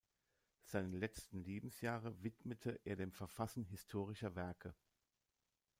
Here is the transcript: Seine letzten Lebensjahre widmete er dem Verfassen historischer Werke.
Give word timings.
Seine 0.63 0.97
letzten 0.97 1.43
Lebensjahre 1.43 2.23
widmete 2.23 2.79
er 2.85 2.95
dem 2.95 3.11
Verfassen 3.11 3.65
historischer 3.65 4.33
Werke. 4.33 4.73